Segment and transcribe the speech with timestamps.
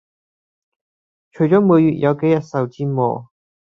[1.31, 3.29] 除了每月有幾天受折磨